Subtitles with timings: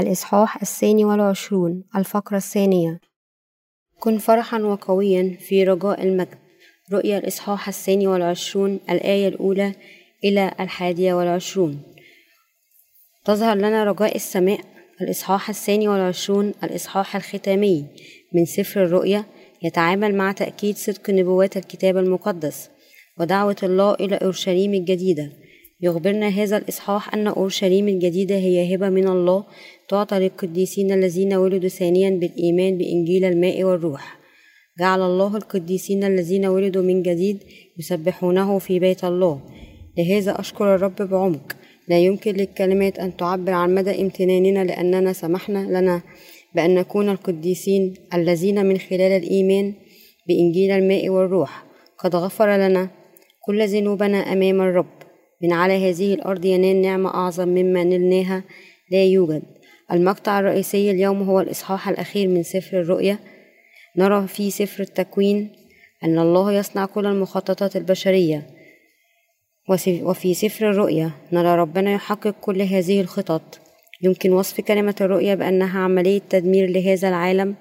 [0.00, 3.00] الإصحاح الثاني والعشرون الفقرة الثانية.
[3.98, 6.38] كن فرحا وقويا في رجاء المجد.
[6.92, 9.74] رؤيا الإصحاح الثاني والعشرون الآية الأولى
[10.24, 11.82] إلى الحادية والعشرون.
[13.24, 14.60] تظهر لنا رجاء السماء.
[15.00, 17.86] الإصحاح الثاني والعشرون الإصحاح الختامي.
[18.34, 19.24] من سفر الرؤيا
[19.62, 22.70] يتعامل مع تأكيد صدق نبوات الكتاب المقدس
[23.18, 25.32] ودعوة الله إلى أورشليم الجديدة.
[25.82, 29.44] يخبرنا هذا الإصحاح أن أورشليم الجديدة هي هبة من الله
[29.88, 34.20] تعطى للقديسين الذين ولدوا ثانيا بالإيمان بإنجيل الماء والروح.
[34.80, 37.38] جعل الله القديسين الذين ولدوا من جديد
[37.78, 39.40] يسبحونه في بيت الله.
[39.98, 41.56] لهذا أشكر الرب بعمق.
[41.88, 46.02] لا يمكن للكلمات أن تعبر عن مدى امتناننا لأننا سمحنا لنا
[46.54, 49.74] بأن نكون القديسين الذين من خلال الإيمان
[50.28, 51.64] بإنجيل الماء والروح.
[51.98, 52.90] قد غفر لنا
[53.46, 54.99] كل ذنوبنا أمام الرب.
[55.42, 58.44] من على هذه الأرض ينال نعمة أعظم مما نلناها
[58.90, 59.42] لا يوجد.
[59.92, 63.18] المقطع الرئيسي اليوم هو الإصحاح الأخير من سفر الرؤيا.
[63.96, 65.52] نرى في سفر التكوين
[66.04, 68.46] أن الله يصنع كل المخططات البشرية.
[70.02, 73.60] وفي سفر الرؤيا نرى ربنا يحقق كل هذه الخطط.
[74.02, 77.54] يمكن وصف كلمة الرؤيا بأنها عملية تدمير لهذا العالم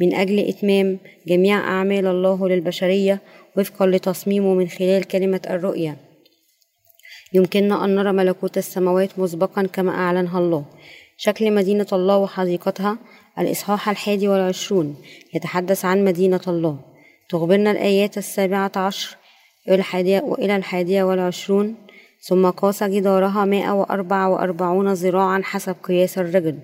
[0.00, 3.20] من أجل إتمام جميع أعمال الله للبشرية
[3.56, 5.96] وفقا لتصميمه من خلال كلمة الرؤيا.
[7.36, 10.64] يمكننا أن نرى ملكوت السماوات مسبقا كما أعلنها الله.
[11.16, 12.98] شكل مدينة الله وحديقتها
[13.38, 14.96] الإصحاح الحادي والعشرون.
[15.34, 16.78] يتحدث عن مدينة الله.
[17.28, 19.16] تخبرنا الآيات السابعة عشر
[19.68, 21.74] وإلى الحادية والعشرون.
[22.20, 26.58] ثم قاس جدارها مائة وأربعة وأربعون ذراعا حسب قياس الرجل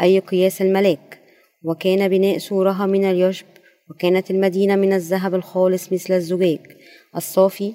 [0.00, 1.20] أي قياس الملاك.
[1.64, 3.46] وكان بناء سورها من اليشب
[3.90, 6.58] وكانت المدينة من الذهب الخالص مثل الزجاج.
[7.16, 7.72] الصافي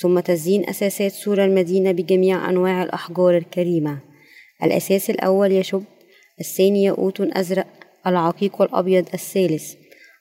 [0.00, 3.98] ثم تزيين أساسات سور المدينة بجميع أنواع الأحجار الكريمة.
[4.62, 5.84] الأساس الأول يشب
[6.40, 7.66] الثاني ياقوت أزرق
[8.06, 9.74] العقيق الأبيض الثالث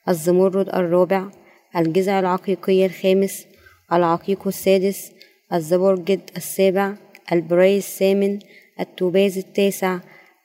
[0.10, 1.30] الزمرد الرابع
[1.76, 3.46] الجذع العقيقي الخامس
[3.94, 5.12] العقيق السادس
[5.54, 6.94] الزبرجد السابع
[7.32, 8.40] البراي الثامن
[8.80, 10.00] التوباز التاسع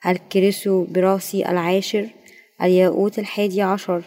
[0.06, 2.06] الكريسوبراسي العاشر
[2.62, 4.03] الياقوت الحادي عشر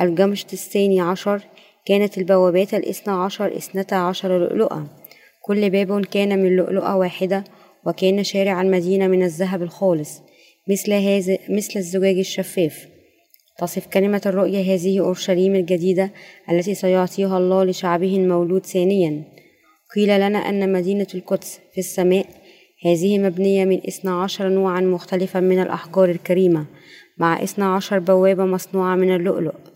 [0.00, 1.42] الجمشت الثاني عشر
[1.84, 4.86] كانت البوابات الاثنى عشر اثنتا عشر لؤلؤة.
[5.42, 7.44] كل باب كان من لؤلؤة واحدة
[7.86, 10.20] وكان شارع المدينة من الذهب الخالص
[10.68, 12.88] مثل هذا مثل الزجاج الشفاف.
[13.58, 16.10] تصف كلمة الرؤيا هذه أورشليم الجديدة
[16.50, 19.24] التي سيعطيها الله لشعبه المولود ثانيا.
[19.94, 22.26] قيل لنا أن مدينة القدس في السماء
[22.86, 26.66] هذه مبنية من اثنى عشر نوعا مختلفا من الأحجار الكريمة
[27.18, 29.71] مع اثنى عشر بوابة مصنوعة من اللؤلؤ.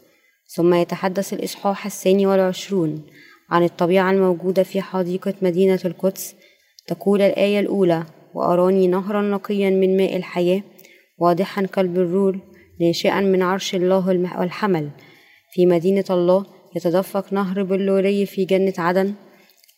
[0.57, 3.03] ثم يتحدث الإصحاح الثاني والعشرون
[3.51, 6.35] عن الطبيعة الموجودة في حديقة مدينة القدس
[6.87, 10.63] تقول الآية الأولى وأراني نهرا نقيا من ماء الحياة
[11.19, 12.39] واضحا كالبرور
[12.81, 14.09] ناشئا من عرش الله
[14.39, 14.91] والحمل.
[15.53, 16.47] في مدينة الله
[16.77, 19.15] يتدفق نهر بلوري في جنة عدن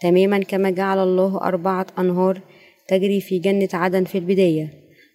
[0.01, 2.41] تماما كما جعل الله أربعة أنهار
[2.89, 4.71] تجري في جنة عدن في البداية.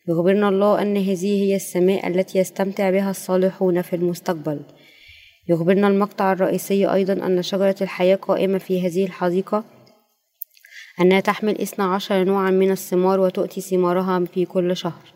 [0.08, 4.60] يخبرنا الله أن هذه هي السماء التي يستمتع بها الصالحون في المستقبل.
[5.48, 9.64] يخبرنا المقطع الرئيسي أيضا أن شجرة الحياة قائمة في هذه الحديقة
[11.02, 15.14] أنها تحمل اثنا عشر نوعا من الثمار وتؤتي ثمارها في كل شهر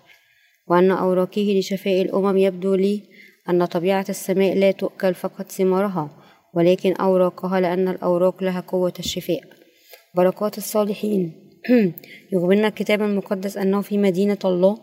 [0.67, 3.03] وأن أوراقه لشفاء الأمم يبدو لي
[3.49, 6.09] أن طبيعة السماء لا تؤكل فقط ثمارها
[6.53, 9.41] ولكن أوراقها لأن الأوراق لها قوة الشفاء.
[10.15, 11.49] بركات الصالحين.
[12.33, 14.77] يخبرنا الكتاب المقدس أنه في مدينة الله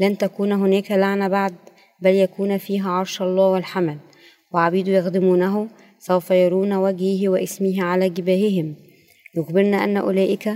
[0.00, 1.54] لن تكون هناك لعنة بعد
[2.02, 3.98] بل يكون فيها عرش الله والحمل.
[4.52, 8.74] وعبيد يخدمونه سوف يرون وجهه واسمه على جباههم.
[9.36, 10.52] يخبرنا أن أولئك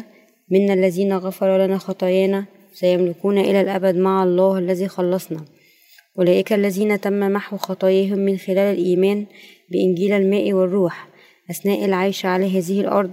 [0.50, 5.44] منا الذين غفر لنا خطايانا سيملكون إلى الأبد مع الله الذي خلصنا.
[6.19, 9.26] أولئك الذين تم محو خطاياهم من خلال الإيمان
[9.70, 11.08] بإنجيل الماء والروح
[11.50, 13.12] أثناء العيش على هذه الأرض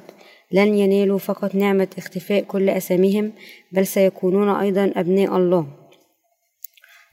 [0.51, 3.31] لن ينالوا فقط نعمة اختفاء كل أساميهم
[3.71, 5.67] بل سيكونون أيضا أبناء الله.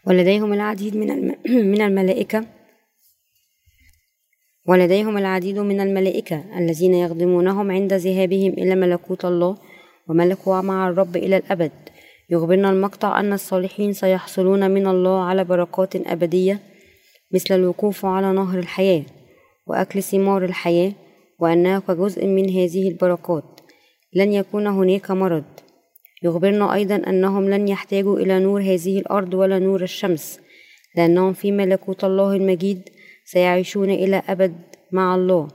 [0.06, 1.34] ولديهم العديد من
[1.72, 2.55] من الملائكة
[4.68, 9.56] ولديهم العديد من الملائكة الذين يخدمونهم عند ذهابهم إلى ملكوت الله
[10.08, 11.72] وملكوا مع الرب إلى الأبد.
[12.30, 16.60] يخبرنا المقطع أن الصالحين سيحصلون من الله على بركات أبدية
[17.34, 19.02] مثل الوقوف على نهر الحياة
[19.66, 20.92] وأكل ثمار الحياة
[21.38, 23.60] وأنه كجزء من هذه البركات.
[24.14, 25.44] لن يكون هناك مرض.
[26.22, 30.40] يخبرنا أيضا أنهم لن يحتاجوا إلى نور هذه الأرض ولا نور الشمس
[30.96, 32.88] لأنهم في ملكوت الله المجيد
[33.26, 34.54] سيعيشون إلى أبد
[34.92, 35.48] مع الله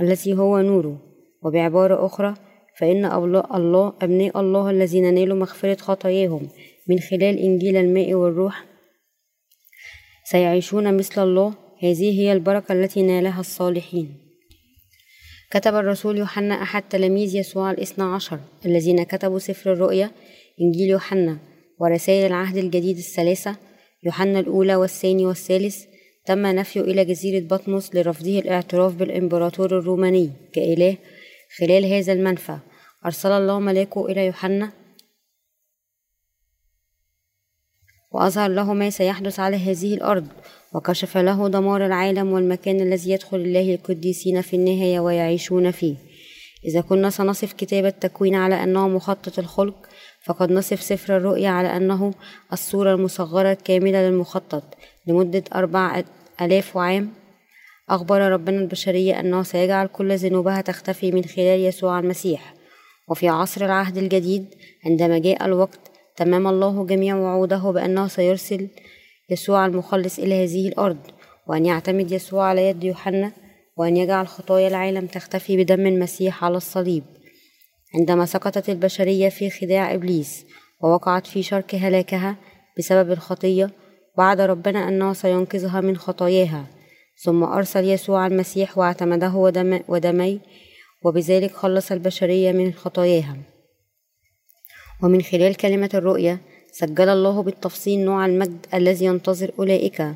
[0.00, 0.98] الذي هو نوره.
[1.42, 2.34] وبعبارة أخرى
[2.78, 6.48] فإن الله أبناء الله الذين نالوا مغفرة خطاياهم
[6.88, 8.64] من خلال إنجيل الماء والروح
[10.24, 11.54] سيعيشون مثل الله.
[11.82, 14.28] هذه هي البركة التي نالها الصالحين.
[15.50, 20.10] كتب الرسول يوحنا أحد تلاميذ يسوع الاثنى عشر الذين كتبوا سفر الرؤيا
[20.60, 21.38] إنجيل يوحنا
[21.80, 23.56] ورسائل العهد الجديد الثلاثة
[24.04, 25.84] يوحنا الأولى والثاني والثالث
[26.28, 30.96] تم نفيه إلى جزيرة بطمس لرفضه الاعتراف بالإمبراطور الروماني كإله
[31.58, 32.58] خلال هذا المنفى.
[33.06, 34.70] أرسل الله ملاكه إلى يوحنا
[38.10, 40.26] وأظهر له ما سيحدث على هذه الأرض
[40.74, 45.94] وكشف له دمار العالم والمكان الذي يدخل الله القديسين في النهاية ويعيشون فيه.
[46.64, 49.88] إذا كنا سنصف كتاب التكوين على أنه مخطط الخلق
[50.24, 52.14] فقد نصف سفر الرؤيا على أنه
[52.52, 54.64] الصورة المصغرة الكاملة للمخطط
[55.06, 56.02] لمدة أربع
[56.40, 57.12] آلاف عام
[57.88, 62.54] أخبر ربنا البشرية أنه سيجعل كل ذنوبها تختفي من خلال يسوع المسيح.
[63.08, 64.54] وفي عصر العهد الجديد
[64.86, 65.80] عندما جاء الوقت
[66.16, 68.68] تمام الله جميع وعوده بأنه سيرسل
[69.30, 70.98] يسوع المخلص إلى هذه الأرض
[71.46, 73.32] وأن يعتمد يسوع على يد يوحنا
[73.76, 77.04] وأن يجعل خطايا العالم تختفي بدم المسيح على الصليب.
[77.94, 80.46] عندما سقطت البشرية في خداع إبليس
[80.80, 82.36] ووقعت في شرك هلاكها
[82.78, 83.70] بسبب الخطية
[84.18, 86.66] وعد ربنا أنه سينقذها من خطاياها.
[87.24, 90.40] ثم أرسل يسوع المسيح واعتمده ودم ودمي
[91.04, 93.36] وبذلك خلص البشرية من خطاياها.
[95.02, 96.40] ومن خلال كلمة الرؤية
[96.72, 100.06] سجل الله بالتفصيل نوع المجد الذي ينتظر أولئك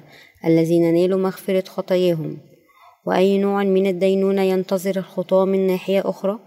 [0.44, 2.38] الذين نالوا مغفرة خطاياهم.
[3.06, 6.38] وأي نوع من الدينونة ينتظر الخطاة من ناحية أخرى؟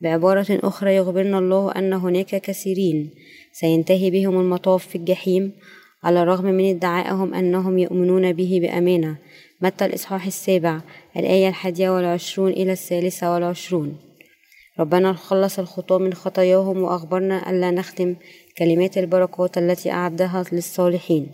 [0.00, 3.10] بعبارة أخرى يخبرنا الله أن هناك كثيرين
[3.52, 5.52] سينتهي بهم المطاف في الجحيم
[6.04, 9.16] على الرغم من ادعائهم أنهم يؤمنون به بأمانة.
[9.60, 10.80] متى الإصحاح السابع؟
[11.16, 13.96] الآية الحادية والعشرون إلى الثالثة والعشرون.
[14.80, 18.16] ربنا خلص الخطاة من خطاياهم وأخبرنا ألا نختم
[18.58, 21.26] كلمات البركات التي أعدها للصالحين.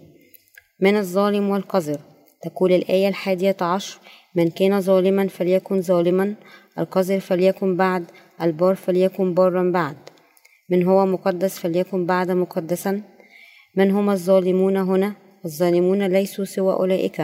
[0.81, 2.01] من الظالم والقذر.
[2.43, 3.99] تقول الآية الحادية عشر
[4.35, 6.35] من كان ظالما فليكن ظالما
[6.79, 8.05] القذر فليكن بعد
[8.43, 9.97] البار فليكن بارا بعد.
[10.71, 13.03] من هو مقدس فليكن بعد مقدسا؟
[13.79, 15.15] من هم الظالمون هنا؟
[15.45, 17.19] الظالمون ليسوا سوى أولئك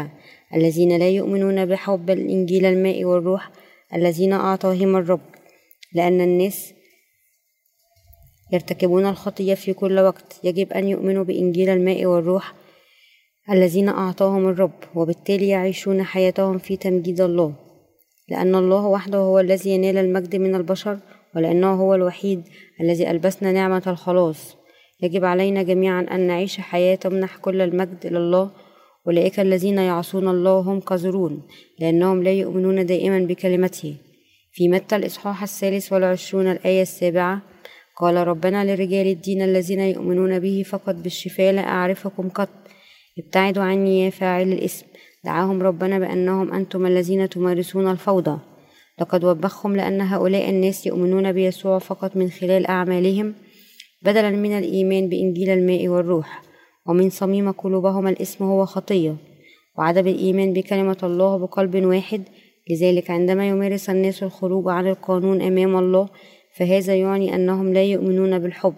[0.55, 3.51] الذين لا يؤمنون بحب الإنجيل الماء والروح
[3.95, 5.21] الذين أعطاهم الرب
[5.95, 6.75] لأن الناس
[8.53, 10.41] يرتكبون الخطية في كل وقت.
[10.45, 12.55] يجب أن يؤمنوا بإنجيل الماء والروح
[13.51, 17.55] الذين أعطاهم الرب وبالتالي يعيشون حياتهم في تمجيد الله.
[18.29, 20.99] لأن الله وحده هو الذي ينال المجد من البشر
[21.37, 22.43] ولأنه هو الوحيد
[22.81, 24.64] الذي ألبسنا نعمة الخلاص.
[25.03, 28.51] يجب علينا جميعا أن نعيش حياة تمنح كل المجد لله
[29.07, 31.43] أولئك الذين يعصون الله هم قذرون
[31.81, 33.95] لأنهم لا يؤمنون دائما بكلمته.
[34.53, 37.43] في متى الإصحاح الثالث والعشرون الآية السابعة؟
[37.97, 42.49] قال ربنا لرجال الدين الذين يؤمنون به فقط بالشفاء لا أعرفكم قط
[43.19, 44.87] ابتعدوا عني يا فاعل الإثم.
[45.25, 48.39] دعاهم ربنا بأنهم أنتم الذين تمارسون الفوضى.
[49.01, 53.35] لقد وبخهم لأن هؤلاء الناس يؤمنون بيسوع فقط من خلال أعمالهم
[54.05, 56.43] بدلا من الإيمان بإنجيل الماء والروح
[56.87, 59.17] ومن صميم قلوبهم الاسم هو خطية
[59.79, 62.23] وعدم الإيمان بكلمة الله بقلب واحد
[62.71, 66.09] لذلك عندما يمارس الناس الخروج عن القانون أمام الله
[66.57, 68.75] فهذا يعني أنهم لا يؤمنون بالحب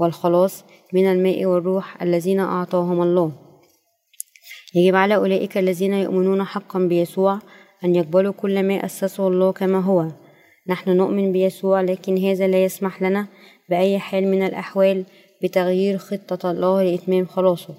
[0.00, 3.32] والخلاص من الماء والروح الذين أعطاهم الله.
[4.74, 7.38] يجب على أولئك الذين يؤمنون حقا بيسوع
[7.84, 10.08] أن يقبلوا كل ما أسسه الله كما هو.
[10.68, 13.26] نحن نؤمن بيسوع لكن هذا لا يسمح لنا
[13.68, 15.04] بأي حال من الأحوال
[15.42, 17.74] بتغيير خطة الله لإتمام خلاصه.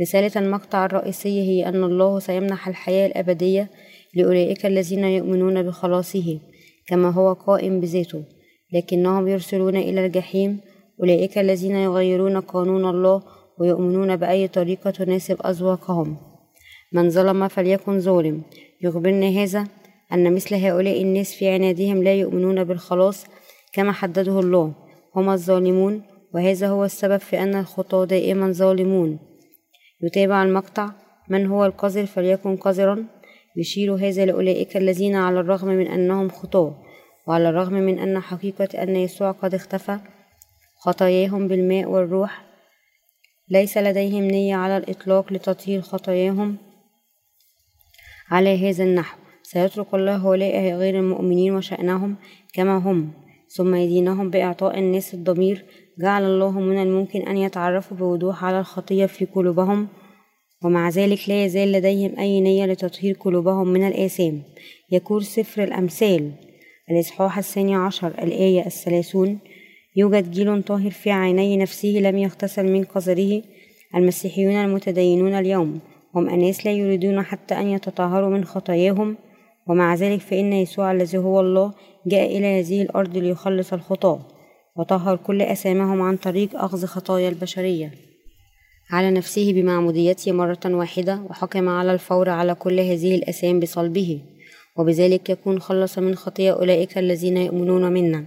[0.00, 3.70] رسالة المقطع الرئيسية هي أن الله سيمنح الحياة الأبدية
[4.14, 6.38] لأولئك الذين يؤمنون بخلاصه
[6.86, 8.24] كما هو قائم بذاته
[8.72, 10.60] لكنهم يرسلون إلى الجحيم
[11.00, 13.22] أولئك الذين يغيرون قانون الله
[13.58, 16.16] ويؤمنون بأي طريقة تناسب أذواقهم.
[16.92, 18.42] من ظلم فليكن ظالم.
[18.82, 19.66] يخبرنا هذا
[20.12, 23.26] أن مثل هؤلاء الناس في عنادهم لا يؤمنون بالخلاص
[23.72, 24.72] كما حدده الله.
[25.16, 26.02] هم الظالمون
[26.34, 29.18] وهذا هو السبب في أن الخطاة دائما ظالمون.
[30.02, 30.90] يتابع المقطع
[31.28, 33.06] من هو القذر فليكن قذرا.
[33.56, 36.82] يشير هذا لأولئك الذين على الرغم من أنهم خطاة
[37.26, 39.98] وعلى الرغم من أن حقيقة أن يسوع قد اختفى
[40.78, 42.44] خطاياهم بالماء والروح.
[43.48, 46.56] ليس لديهم نية على الإطلاق لتطهير خطاياهم.
[48.30, 52.16] على هذا النحو سيترك الله هؤلاء غير المؤمنين وشأنهم
[52.54, 53.21] كما هم.
[53.56, 55.64] ثم يدينهم بإعطاء الناس الضمير.
[56.00, 59.88] جعل الله من الممكن أن يتعرفوا بوضوح على الخطية في قلوبهم
[60.64, 64.42] ومع ذلك لا يزال لديهم أي نية لتطهير قلوبهم من الآثام.
[64.90, 66.30] يقول سفر الأمثال
[66.90, 69.38] الإصحاح الثاني عشر الآية الثلاثون
[69.96, 73.42] يوجد جيل طاهر في عيني نفسه لم يغتسل من قذره
[73.94, 75.80] المسيحيون المتدينون اليوم.
[76.14, 79.16] هم أناس لا يريدون حتى أن يتطهروا من خطاياهم.
[79.68, 81.74] ومع ذلك فإن يسوع الذي هو الله
[82.06, 84.28] جاء إلى هذه الأرض ليخلص الخطاة
[84.76, 87.92] وطهر كل أسامهم عن طريق أخذ خطايا البشرية.
[88.90, 94.20] على نفسه بمعموديته مرة واحدة وحكم على الفور على كل هذه الأسام بصلبه
[94.76, 98.26] وبذلك يكون خلص من خطية أولئك الذين يؤمنون منا.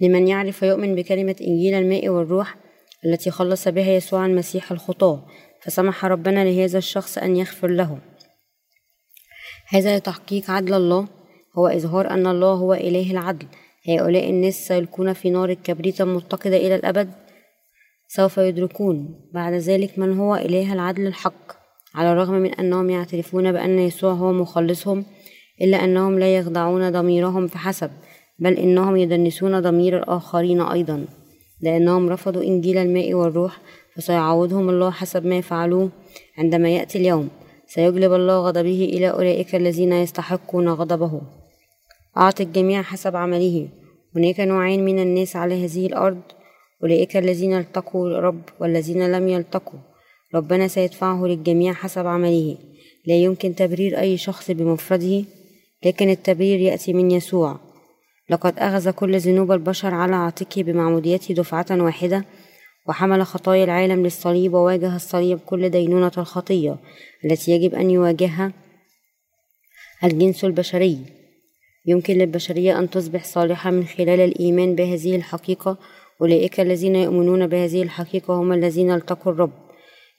[0.00, 2.56] لمن يعرف ويؤمن بكلمة إنجيل الماء والروح
[3.04, 5.26] التي خلص بها يسوع المسيح الخطاة
[5.62, 7.98] فسمح ربنا لهذا الشخص أن يغفر له.
[9.70, 11.06] هذا لتحقيق عدل الله.
[11.58, 13.46] هو إظهار أن الله هو إله العدل.
[13.88, 17.10] هؤلاء الناس سيلقون في نار الكبريت المتقدة إلى الأبد.
[18.08, 21.52] سوف يدركون بعد ذلك من هو إله العدل الحق.
[21.94, 25.04] على الرغم من أنهم يعترفون بأن يسوع هو مخلصهم
[25.62, 27.90] إلا أنهم لا يخدعون ضميرهم فحسب
[28.38, 31.04] بل إنهم يدنسون ضمير الآخرين أيضا.
[31.60, 33.58] لأنهم رفضوا إنجيل الماء والروح
[33.96, 35.90] فسيعوضهم الله حسب ما فعلوه
[36.38, 37.28] عندما يأتي اليوم.
[37.68, 41.20] سيجلب الله غضبه إلى أولئك الذين يستحقون غضبه.
[42.16, 43.68] أعطي الجميع حسب عمله.
[44.16, 46.20] هناك نوعين من الناس على هذه الأرض.
[46.82, 49.78] أولئك الذين التقوا الرب والذين لم يلتقوا.
[50.34, 52.56] ربنا سيدفعه للجميع حسب عمله.
[53.06, 55.24] لا يمكن تبرير أي شخص بمفرده
[55.86, 57.58] لكن التبرير يأتي من يسوع.
[58.30, 62.24] لقد أخذ كل ذنوب البشر على عاتقه بمعموديته دفعة واحدة.
[62.88, 66.76] وحمل خطايا العالم للصليب وواجه الصليب كل دينونة الخطية
[67.24, 68.52] التي يجب أن يواجهها
[70.04, 70.98] الجنس البشري.
[71.86, 75.76] يمكن للبشرية أن تصبح صالحة من خلال الإيمان بهذه الحقيقة.
[76.20, 79.52] أولئك الذين يؤمنون بهذه الحقيقة هم الذين التقوا الرب.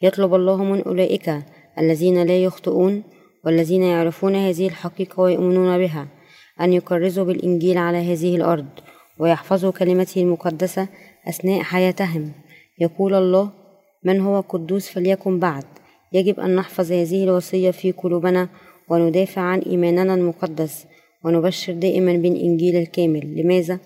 [0.02, 1.36] يطلب الله من أولئك
[1.80, 3.04] الذين لا يخطئون
[3.46, 6.08] والذين يعرفون هذه الحقيقة ويؤمنون بها
[6.62, 8.70] أن يكرزوا بالإنجيل على هذه الأرض
[9.20, 10.88] ويحفظوا كلمته المقدسة
[11.28, 12.32] أثناء حياتهم.
[12.80, 13.50] يقول الله
[14.04, 15.64] من هو قدوس فليكن بعد؟
[16.14, 18.50] يجب أن نحفظ هذه الوصية في قلوبنا
[18.90, 20.86] وندافع عن إيماننا المقدس
[21.24, 23.42] ونبشر دائما بالإنجيل الكامل.
[23.42, 23.80] لماذا؟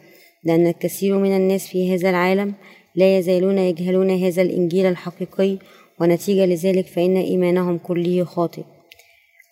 [0.43, 2.53] لأن الكثير من الناس في هذا العالم
[2.95, 5.57] لا يزالون يجهلون هذا الإنجيل الحقيقي
[5.99, 8.63] ونتيجة لذلك فإن إيمانهم كله خاطئ.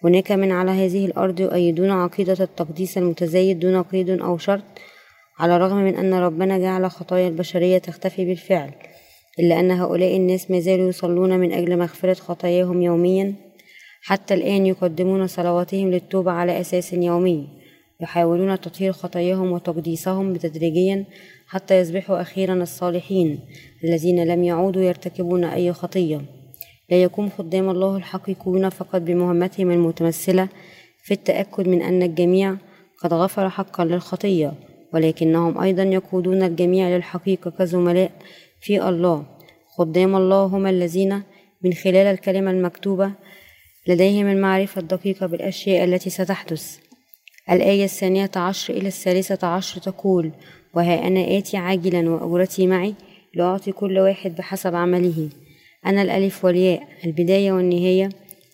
[0.03, 4.63] هناك من على هذه الأرض يؤيدون عقيدة التقديس المتزايد دون قيد أو شرط
[5.39, 8.71] على الرغم من أن ربنا جعل خطايا البشرية تختفي بالفعل.
[9.39, 13.35] إلا أن هؤلاء الناس ما زالوا يصلون من أجل مغفرة خطاياهم يوميا
[14.01, 17.47] حتى الآن يقدمون صلواتهم للتوبة على أساس يومي
[18.01, 21.05] يحاولون تطهير خطاياهم وتقديسهم بتدريجيا
[21.47, 23.39] حتى يصبحوا أخيرا الصالحين
[23.83, 26.21] الذين لم يعودوا يرتكبون أي خطية.
[26.89, 30.50] لا يقوم خدام الله الحقيقيون فقط بمهمتهم المتمثلة
[31.03, 32.57] في التأكد من أن الجميع
[33.03, 34.53] قد غفر حقا للخطية.
[34.93, 38.12] ولكنهم أيضا يقودون الجميع للحقيقة كزملاء
[38.62, 39.25] في الله.
[39.77, 41.24] خدام الله هم الذين
[41.63, 43.12] من خلال الكلمة المكتوبة
[43.88, 46.79] لديهم المعرفة الدقيقة بالأشياء التي ستحدث.
[47.51, 50.31] الآية الثانية عشر إلى الثالثة عشر تقول
[50.74, 52.93] وها أنا آتي عاجلا وأجرتي معي
[53.36, 55.29] لأعطي كل واحد بحسب عمله.
[55.86, 58.10] أنا الألف والياء البداية والنهاية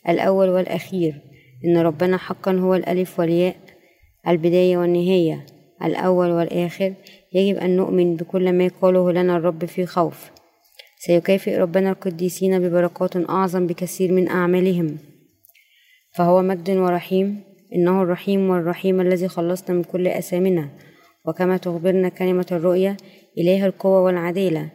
[0.09, 1.21] الأول والأخير.
[1.65, 3.55] إن ربنا حقا هو الألف والياء
[4.27, 5.45] البداية والنهاية.
[5.83, 6.93] الأول والآخر
[7.33, 10.31] يجب أن نؤمن بكل ما قاله لنا الرب في خوف.
[10.99, 14.97] سيكافئ ربنا القديسين ببركات أعظم بكثير من أعمالهم.
[16.15, 17.43] فهو مجد ورحيم
[17.75, 20.69] إنه الرحيم والرحيم الذي خلصنا من كل أثامنا.
[21.27, 22.97] وكما تخبرنا كلمة الرؤيا
[23.37, 24.69] إله القوة والعدالة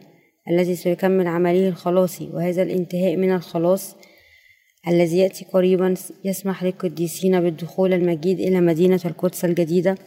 [0.49, 3.95] الذي سيكمل عمله الخلاصي وهذا الانتهاء من الخلاص
[4.87, 5.93] الذي يأتي قريبا
[6.25, 9.97] يسمح للقديسين بالدخول المجيد إلى مدينة القدس الجديدة.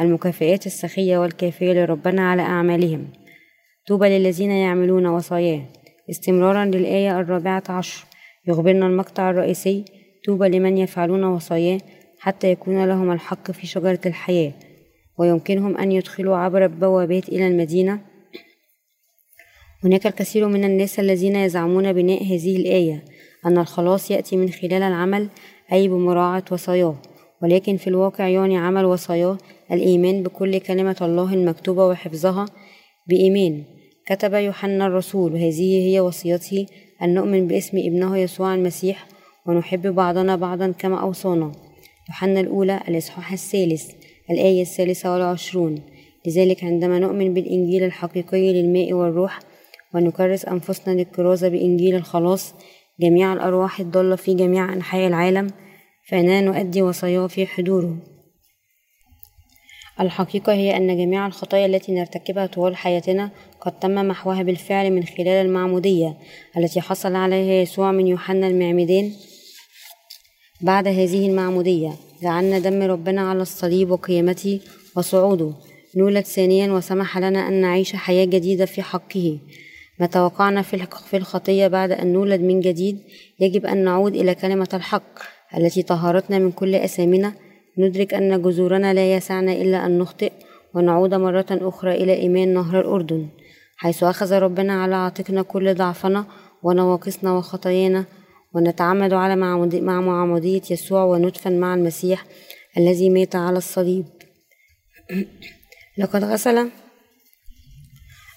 [0.00, 3.08] المكافئات السخية والكافية لربنا على أعمالهم.
[3.88, 5.62] طوبى للذين يعملون وصاياه.
[6.10, 8.04] استمرارا للآية الرابعة عشر.
[8.48, 9.84] يخبرنا المقطع الرئيسي.
[10.26, 11.80] طوبى لمن يفعلون وصاياه
[12.18, 14.52] حتى يكون لهم الحق في شجرة الحياة.
[15.18, 18.00] ويمكنهم أن يدخلوا عبر البوابات إلى المدينة.
[19.84, 23.04] هناك الكثير من الناس الذين يزعمون بناء هذه الآية
[23.46, 25.28] أن الخلاص يأتي من خلال العمل
[25.72, 26.96] أي بمراعاة وصاياه.
[27.42, 29.38] ولكن في الواقع يعني عمل وصاياه
[29.72, 32.46] الإيمان بكل كلمة الله المكتوبة وحفظها
[33.08, 33.62] بإيمان.
[34.06, 36.66] كتب يوحنا الرسول وهذه هي وصيته
[37.02, 39.06] أن نؤمن باسم ابنه يسوع المسيح
[39.46, 41.52] ونحب بعضنا بعضا كما أوصانا.
[42.08, 43.90] يوحنا الأولى الإصحاح الثالث
[44.30, 45.82] الآية الثالثة والعشرون.
[46.26, 49.38] لذلك عندما نؤمن بالإنجيل الحقيقي للماء والروح
[49.94, 52.54] ونكرس أنفسنا للكرازة بإنجيل الخلاص
[53.00, 55.46] جميع الأرواح الضالة في جميع أنحاء العالم
[56.08, 58.13] فإننا نؤدي وصاياه في حضوره.
[60.00, 65.28] الحقيقة هي أن جميع الخطايا التي نرتكبها طوال حياتنا قد تم محوها بالفعل من خلال
[65.28, 66.16] المعمودية
[66.56, 69.12] التي حصل عليها يسوع من يوحنا المعمدان
[70.60, 71.92] بعد هذه المعمودية.
[72.22, 74.60] جعلنا دم ربنا على الصليب وقيامته
[74.96, 75.52] وصعوده.
[75.96, 79.38] نولد ثانيا وسمح لنا أن نعيش حياة جديدة في حقه.
[80.00, 82.98] متى وقعنا في الخطية بعد أن نولد من جديد
[83.40, 85.18] يجب أن نعود إلى كلمة الحق
[85.56, 87.32] التي طهرتنا من كل أثامنا
[87.78, 90.32] ندرك أن جذورنا لا يسعنا إلا أن نخطئ
[90.74, 93.28] ونعود مرة أخرى إلى إيمان نهر الأردن
[93.76, 96.26] حيث أخذ ربنا على عاتقنا كل ضعفنا
[96.62, 98.04] ونواقصنا وخطايانا
[98.54, 102.24] ونتعمد على مع معمودية يسوع وندفن مع المسيح
[102.78, 104.04] الذي مات على الصليب.
[105.98, 106.70] لقد غسل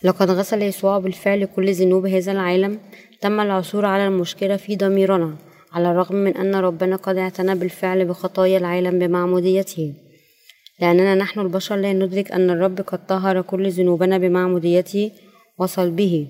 [0.04, 2.80] لقد غسل يسوع بالفعل كل ذنوب هذا العالم
[3.22, 5.36] تم العثور على المشكلة في ضميرنا.
[5.78, 9.94] على الرغم من أن ربنا قد اعتنى بالفعل بخطايا العالم بمعموديته.
[10.82, 15.12] لأننا نحن البشر لا ندرك أن الرب قد طهر كل ذنوبنا بمعموديته
[15.60, 16.28] وصلبه.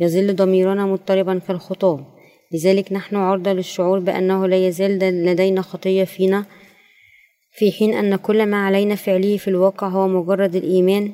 [0.00, 2.06] يظل ضميرنا مضطربا كالخطاة
[2.52, 6.44] لذلك نحن عرضة للشعور بأنه لا يزال لدينا خطية فينا
[7.52, 11.12] في حين أن كل ما علينا فعله في الواقع هو مجرد الإيمان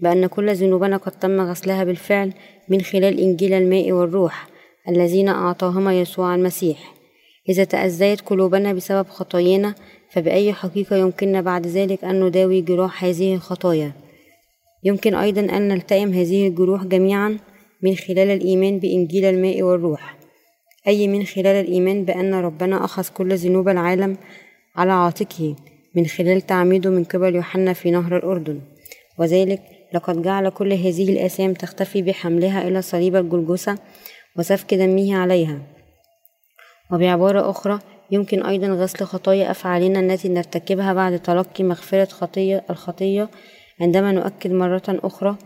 [0.00, 2.32] بأن كل ذنوبنا قد تم غسلها بالفعل
[2.68, 4.48] من خلال إنجيل الماء والروح
[4.88, 6.93] الذين أعطاهما يسوع المسيح.
[7.48, 9.74] إذا تأذيت قلوبنا بسبب خطايانا
[10.10, 13.92] فبأي حقيقة يمكننا بعد ذلك أن نداوي جروح هذه الخطايا؟
[14.84, 17.38] يمكن أيضا أن نلتئم هذه الجروح جميعا
[17.82, 20.16] من خلال الإيمان بإنجيل الماء والروح.
[20.86, 24.16] أي من خلال الإيمان بأن ربنا أخذ كل ذنوب العالم
[24.76, 25.56] على عاتقه
[25.94, 28.60] من خلال تعميده من قبل يوحنا في نهر الأردن.
[29.18, 29.60] وذلك
[29.94, 33.78] لقد جعل كل هذه الآثام تختفي بحملها إلى صليب الجلجثة
[34.38, 35.73] وسفك دمه عليها.
[36.92, 37.78] وبعبارة أخرى
[38.10, 43.28] يمكن أيضا غسل خطايا أفعالنا التي نرتكبها بعد تلقي مغفرة خطية الخطية
[43.80, 45.36] عندما نؤكد مرة أخرى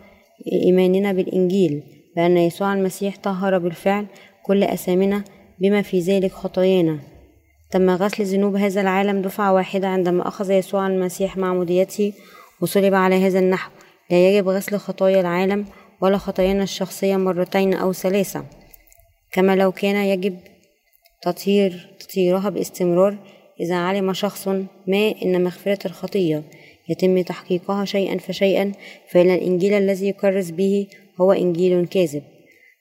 [0.52, 1.82] إيماننا بالإنجيل
[2.16, 4.06] بأن يسوع المسيح طهر بالفعل
[4.46, 5.24] كل أثامنا
[5.60, 6.98] بما في ذلك خطايانا.
[7.70, 12.12] تم غسل ذنوب هذا العالم دفعة واحدة عندما أخذ يسوع المسيح معموديته
[12.60, 13.70] وصلب على هذا النحو
[14.10, 15.64] لا يجب غسل خطايا العالم
[16.00, 18.44] ولا خطايانا الشخصية مرتين أو ثلاثة.
[19.32, 20.38] كما لو كان يجب
[21.22, 23.18] تطهير تطهيرها باستمرار
[23.60, 24.48] إذا علم شخص
[24.86, 26.42] ما إن مغفرة الخطية.
[26.88, 28.72] يتم تحقيقها شيئا فشيئا
[29.10, 30.86] فإن الإنجيل الذي يكرس به
[31.20, 32.22] هو إنجيل كاذب.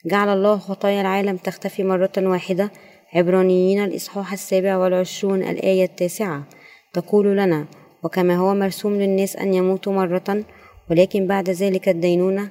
[0.06, 2.72] جعل الله خطايا العالم تختفي مرة واحدة.
[3.14, 6.48] عبرانيين الإصحاح السابع والعشرون الآية التاسعة.
[6.94, 7.66] تقول لنا
[8.04, 10.44] وكما هو مرسوم للناس أن يموتوا مرة
[10.92, 12.50] ولكن بعد ذلك الدينونة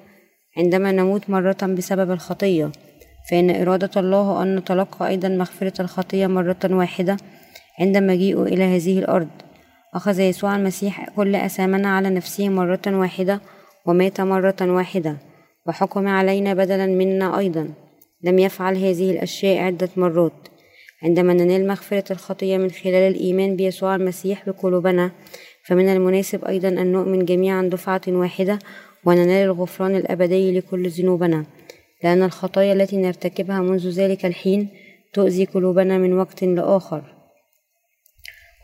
[0.57, 2.73] عندما نموت مرة بسبب الخطية.
[3.31, 7.17] فإن إرادة الله أن نتلقى أيضا مغفرة الخطية مرة واحدة
[7.81, 9.29] عند مجيئه إلى هذه الأرض.
[9.95, 13.41] أخذ يسوع المسيح كل أثامنا على نفسه مرة واحدة
[13.87, 15.17] ومات مرة واحدة
[15.67, 17.69] وحكم علينا بدلا منا أيضا.
[18.23, 20.33] لم يفعل هذه الأشياء عدة مرات.
[21.03, 25.11] عندما ننال مغفرة الخطية من خلال الإيمان بيسوع المسيح بقلوبنا
[25.67, 28.59] فمن المناسب أيضا أن نؤمن جميعا دفعة واحدة
[29.05, 31.45] وننال الغفران الأبدي لكل ذنوبنا.
[32.05, 34.69] لأن الخطايا التي نرتكبها منذ ذلك الحين
[35.13, 37.03] تؤذي قلوبنا من وقت لآخر.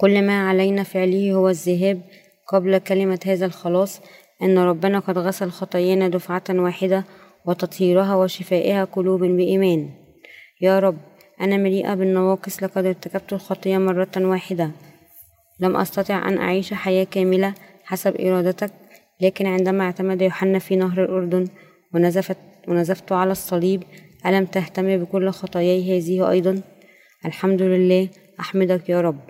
[0.01, 2.01] كل ما علينا فعله هو الذهاب
[2.49, 4.01] قبل كلمة هذا الخلاص
[4.43, 7.05] أن ربنا قد غسل خطايانا دفعة واحدة
[7.47, 9.91] وتطهيرها وشفائها قلوب بإيمان.
[10.61, 10.99] يا رب
[11.41, 14.71] أنا مليئة بالنواقص لقد ارتكبت الخطية مرة واحدة.
[15.61, 18.71] لم أستطع أن أعيش حياة كاملة حسب إرادتك
[19.21, 21.49] لكن عندما اعتمد يوحنا في نهر الأردن
[21.95, 22.37] ونزفت
[22.69, 23.83] ونزفت على الصليب.
[24.27, 26.63] ألم تهتم بكل خطاياي هذه أيضا؟
[27.27, 28.09] الحمد لله
[28.41, 29.21] أحمدك يا رب.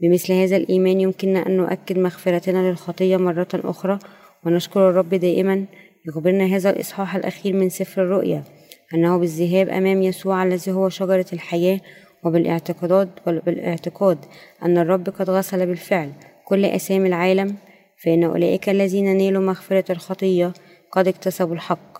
[0.00, 3.98] بمثل هذا الإيمان يمكننا أن نؤكد مغفرتنا للخطية مرة أخرى
[4.46, 5.64] ونشكر الرب دائما.
[6.08, 8.44] يخبرنا هذا الإصحاح الأخير من سفر الرؤيا
[8.94, 11.80] أنه بالذهاب أمام يسوع الذي هو شجرة الحياة
[12.24, 14.18] وبالاعتقاد وبالاعتقاد
[14.62, 16.12] أن الرب قد غسل بالفعل
[16.44, 17.56] كل أسامي العالم
[18.04, 20.52] فإن أولئك الذين نالوا مغفرة الخطية
[20.92, 21.93] قد اكتسبوا الحق.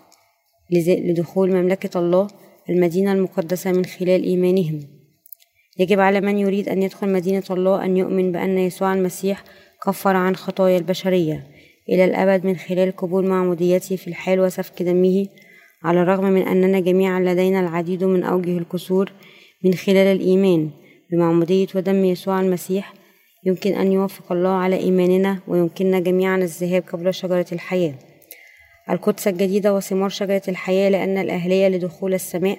[0.71, 2.27] لدخول مملكة الله
[2.69, 4.79] المدينة المقدسة من خلال إيمانهم.
[5.79, 9.43] يجب على من يريد أن يدخل مدينة الله أن يؤمن بأن يسوع المسيح
[9.85, 11.47] كفر عن خطايا البشرية
[11.89, 15.27] إلى الأبد من خلال قبول معموديته في الحال وسفك دمه
[15.83, 19.11] على الرغم من أننا جميعا لدينا العديد من أوجه الكسور
[19.63, 20.69] من خلال الإيمان
[21.11, 22.93] بمعمودية ودم يسوع المسيح
[23.45, 27.93] يمكن أن يوفق الله على إيماننا ويمكننا جميعا الذهاب قبل شجرة الحياة.
[28.89, 32.57] القدس الجديدة وثمار شجرة الحياة لأن الأهلية لدخول السماء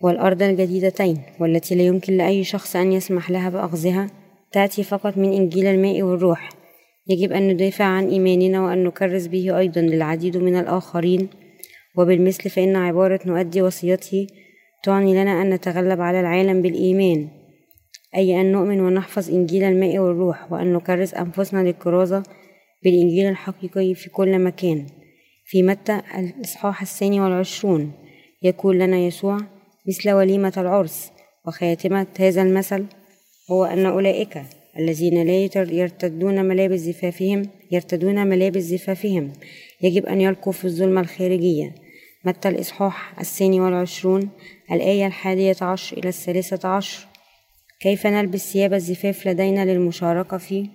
[0.00, 4.10] والأرض الجديدتين والتي لا يمكن لأي شخص أن يسمح لها بأخذها
[4.52, 6.48] تأتي فقط من إنجيل الماء والروح.
[7.08, 11.28] يجب أن ندافع عن إيماننا وأن نكرس به أيضا للعديد من الآخرين.
[11.96, 14.26] وبالمثل فإن عبارة نؤدي وصيته
[14.82, 17.28] تعني لنا أن نتغلب على العالم بالإيمان
[18.16, 22.22] أي أن نؤمن ونحفظ إنجيل الماء والروح وأن نكرس أنفسنا للكرازة
[22.84, 24.86] بالإنجيل الحقيقي في كل مكان.
[25.44, 27.92] في متى الإصحاح الثاني والعشرون
[28.42, 29.38] يقول لنا يسوع
[29.88, 31.10] مثل وليمة العرس
[31.46, 32.86] وخاتمة هذا المثل
[33.50, 34.42] هو أن أولئك
[34.78, 39.32] الذين لا يرتدون ملابس زفافهم يرتدون ملابس زفافهم.
[39.82, 41.74] يجب أن يلقوا في الظلمة الخارجية.
[42.24, 44.28] متى الإصحاح الثاني والعشرون
[44.72, 47.06] الآية الحادية عشر إلى الثالثة عشر
[47.80, 50.68] كيف نلبس ثياب الزفاف لدينا للمشاركة في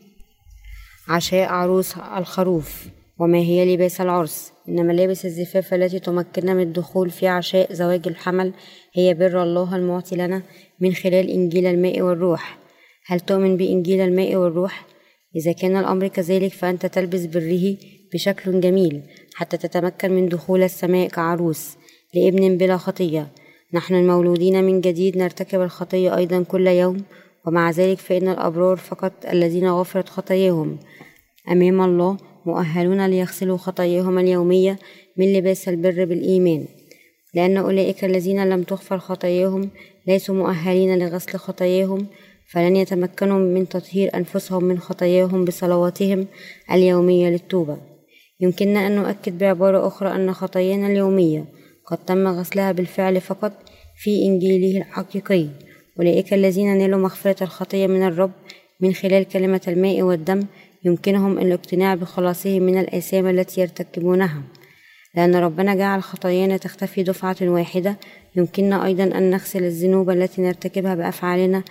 [1.07, 2.87] عشاء عروس الخروف.
[3.19, 8.53] وما هي لباس العرس؟ إن ملابس الزفاف التي تمكننا من الدخول في عشاء زواج الحمل
[8.93, 10.41] هي بر الله المعطي لنا
[10.79, 12.57] من خلال إنجيل الماء والروح.
[13.05, 14.85] هل تؤمن بإنجيل الماء والروح؟
[15.35, 17.77] إذا كان الأمر كذلك فأنت تلبس بره
[18.13, 19.01] بشكل جميل
[19.35, 21.75] حتى تتمكن من دخول السماء كعروس
[22.13, 23.27] لابن بلا خطية.
[23.73, 26.97] نحن المولودين من جديد نرتكب الخطية أيضا كل يوم
[27.47, 30.77] ومع ذلك فإن الأبرار فقط الذين غفرت خطاياهم.
[31.51, 34.79] أمام الله مؤهلون ليغسلوا خطاياهم اليومية
[35.17, 36.65] من لباس البر بالإيمان.
[37.33, 39.69] لأن أولئك الذين لم تغفر خطاياهم
[40.07, 42.07] ليسوا مؤهلين لغسل خطاياهم
[42.51, 46.27] فلن يتمكنوا من تطهير أنفسهم من خطاياهم بصلواتهم
[46.71, 47.77] اليومية للتوبة.
[48.39, 51.45] يمكننا أن نؤكد بعبارة أخرى أن خطايانا اليومية
[51.85, 53.51] قد تم غسلها بالفعل فقط
[53.97, 55.47] في إنجيله الحقيقي.
[55.99, 58.31] أولئك الذين نالوا مغفرة الخطية من الرب
[58.81, 60.43] من خلال كلمة الماء والدم
[60.87, 64.43] يمكنهم الاقتناع بخلاصهم من الآثام التي يرتكبونها.
[65.15, 67.97] لأن ربنا جعل خطايانا تختفي دفعة واحدة
[68.35, 71.63] يمكننا أيضا أن نغسل الذنوب التي نرتكبها بأفعالنا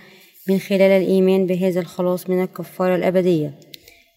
[0.48, 3.54] من خلال الإيمان بهذا الخلاص من الكفارة الأبدية.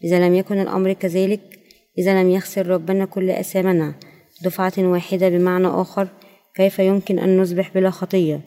[0.03, 1.59] إذا لم يكن الأمر كذلك
[1.97, 3.93] إذا لم يغسل ربنا كل أثامنا
[4.43, 6.07] دفعة واحدة بمعنى آخر
[6.55, 8.41] كيف يمكن أن نصبح بلا خطية؟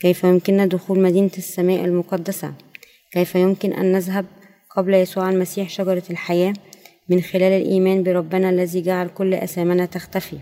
[0.00, 2.54] كيف يمكننا دخول مدينة السماء المقدسة؟
[3.12, 4.26] كيف يمكن أن نذهب
[4.76, 6.52] قبل يسوع المسيح شجرة الحياة
[7.08, 10.38] من خلال الإيمان بربنا الذي جعل كل أثامنا تختفي.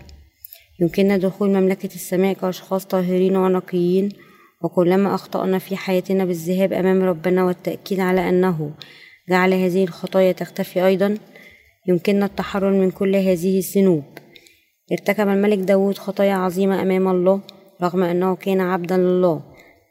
[0.79, 4.09] يمكننا دخول مملكة السماء كأشخاص طاهرين ونقيين
[4.61, 8.71] وكلما أخطأنا في حياتنا بالذهاب أمام ربنا والتأكيد على أنه
[9.29, 11.17] جعل هذه الخطايا تختفي أيضا
[11.87, 14.03] يمكننا التحرر من كل هذه الذنوب.
[14.91, 17.41] ارتكب الملك داود خطايا عظيمة أمام الله
[17.81, 19.41] رغم أنه كان عبدا لله.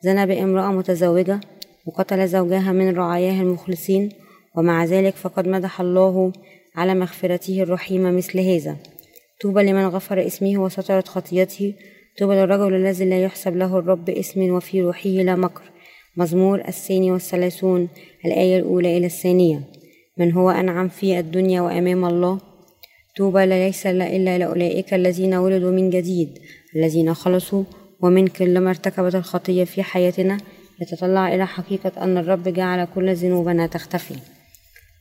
[0.03, 1.41] زنى بامرأة متزوجة
[1.87, 4.22] وقتل زوجها من رعاياه المخلصين
[4.57, 6.33] ومع ذلك فقد مدح الله
[6.77, 8.77] على مغفرته الرحيمة مثل هذا.
[9.43, 11.75] طوبى لمن غفر اسمه وسترت خطيته.
[12.19, 15.63] طوبى للرجل الذي لا يحسب له الرب اسم وفي روحه لا مكر.
[16.17, 17.89] مزمور الثاني والثلاثون
[18.27, 19.63] الآية الأولى إلى الثانية.
[20.19, 22.39] من هو أنعم في الدنيا وأمام الله؟
[23.19, 26.39] طوبى ليس إلا لأولئك الذين ولدوا من جديد
[26.77, 27.65] الذين خلصوا
[28.01, 30.39] ومن كلما ارتكبت الخطية في حياتنا.
[30.81, 34.15] يتطلع إلى حقيقة أن الرب جعل كل ذنوبنا تختفي.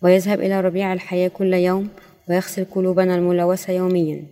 [0.03, 1.89] ويذهب إلى ربيع الحياة كل يوم
[2.29, 4.25] ويغسل قلوبنا الملوثة يوميا.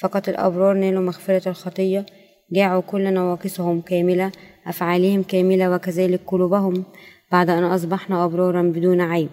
[0.00, 2.06] فقط الأبرار نالوا مغفرة الخطية
[2.52, 4.32] جاعوا كل نواقصهم كاملة
[4.66, 6.84] أفعالهم كاملة وكذلك قلوبهم
[7.32, 9.28] بعد أن أصبحنا أبرارا بدون عيب.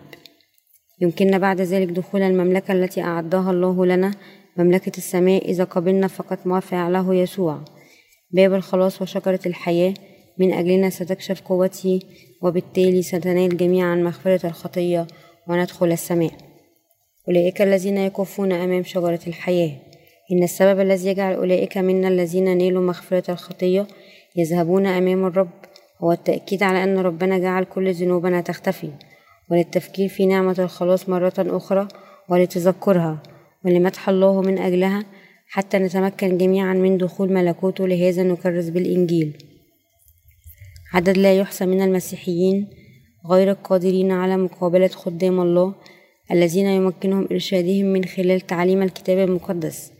[1.01, 4.11] يمكننا بعد ذلك دخول المملكة التي أعدها الله لنا
[4.57, 7.59] مملكة السماء إذا قبلنا فقط ما فعله يسوع.
[8.31, 9.93] باب الخلاص وشجرة الحياة
[10.39, 11.99] من أجلنا ستكشف قوته
[12.41, 15.07] وبالتالي ستنال جميعا مغفرة الخطية
[15.47, 16.31] وندخل السماء.
[17.27, 19.71] أولئك الذين يكفون أمام شجرة الحياة.
[20.31, 23.87] إن السبب الذي يجعل أولئك منا الذين نالوا مغفرة الخطية
[24.35, 25.49] يذهبون أمام الرب
[26.03, 28.89] هو التأكيد على أن ربنا جعل كل ذنوبنا تختفي.
[29.51, 31.87] وللتفكير في نعمة الخلاص مرة أخرى
[32.29, 33.23] ولتذكرها
[33.65, 35.05] ولمدح الله من أجلها
[35.47, 39.37] حتى نتمكن جميعا من دخول ملكوته لهذا نكرس بالإنجيل.
[40.93, 42.67] عدد لا يحصى من المسيحيين
[43.29, 45.73] غير القادرين على مقابلة خدام الله
[46.31, 49.91] الذين يمكنهم إرشادهم من خلال تعليم الكتاب المقدس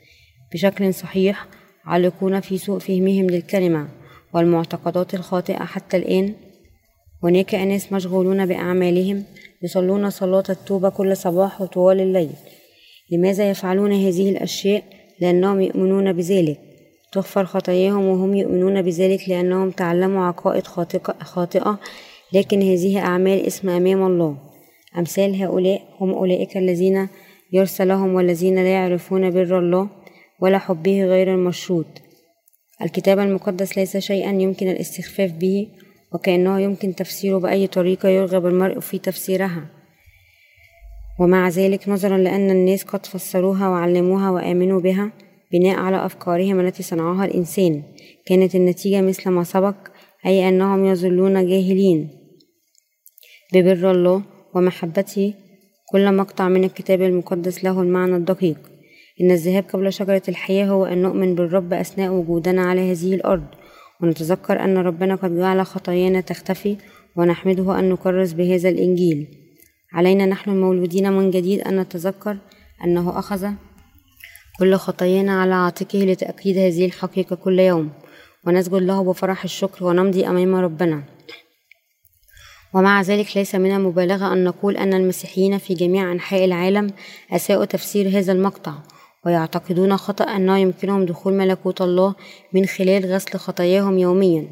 [0.54, 1.48] بشكل صحيح
[1.86, 3.88] عالقون في سوء فهمهم للكلمة
[4.34, 6.34] والمعتقدات الخاطئة حتى الآن.
[7.24, 9.24] هناك أناس مشغولون بأعمالهم
[9.64, 12.30] يصلون صلاة التوبة كل صباح وطوال الليل.
[13.12, 14.84] لماذا يفعلون هذه الأشياء؟
[15.20, 16.60] لأنهم يؤمنون بذلك.
[17.12, 20.68] تغفر خطاياهم وهم يؤمنون بذلك لأنهم تعلموا عقائد
[21.22, 21.80] خاطئة
[22.36, 24.38] لكن هذه أعمال اسم أمام الله.
[24.98, 27.08] أمثال هؤلاء هم أولئك الذين
[27.54, 29.90] يرسى لهم والذين لا يعرفون بر الله
[30.42, 31.86] ولا حبه غير المشروط.
[32.82, 35.68] الكتاب المقدس ليس شيئا يمكن الاستخفاف به
[36.14, 39.66] وكأنه يمكن تفسيره بأي طريقة يرغب المرء في تفسيرها.
[41.20, 45.12] ومع ذلك نظرا لأن الناس قد فسروها وعلموها وآمنوا بها
[45.54, 47.84] بناء على أفكارهم التي صنعها الإنسان.
[48.26, 49.76] كانت النتيجة مثل ما سبق
[50.26, 52.25] أي أنهم يظلون جاهلين.
[53.56, 54.22] ببر الله
[54.54, 55.34] ومحبته
[55.92, 58.58] كل مقطع من الكتاب المقدس له المعنى الدقيق.
[59.22, 63.44] إن الذهاب قبل شجرة الحياة هو أن نؤمن بالرب أثناء وجودنا على هذه الأرض.
[64.02, 66.78] ونتذكر أن ربنا قد جعل خطايانا تختفي
[67.16, 69.28] ونحمده أن نكرس بهذا الإنجيل.
[69.94, 72.38] علينا نحن المولودين من جديد أن نتذكر
[72.84, 73.50] أنه أخذ
[74.60, 77.90] كل خطايانا على عاتقه لتأكيد هذه الحقيقة كل يوم.
[78.48, 81.04] ونسجد له بفرح الشكر ونمضي أمام ربنا.
[82.76, 86.92] ومع ذلك ليس من المبالغة أن نقول أن المسيحيين في جميع أنحاء العالم
[87.32, 88.74] أساءوا تفسير هذا المقطع
[89.26, 92.16] ويعتقدون خطأ أنه يمكنهم دخول ملكوت الله
[92.54, 94.48] من خلال غسل خطاياهم يوميا.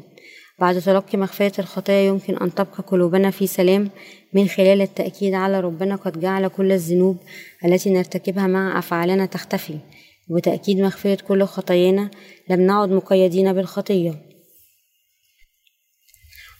[0.58, 3.90] بعد تلقي مغفرة الخطايا يمكن أن تبقى قلوبنا في سلام
[4.32, 7.16] من خلال التأكيد على ربنا قد جعل كل الذنوب
[7.64, 9.78] التي نرتكبها مع أفعالنا تختفي.
[10.30, 12.10] وبتأكيد مغفرة كل خطايانا
[12.50, 14.14] لم نعد مقيدين بالخطية.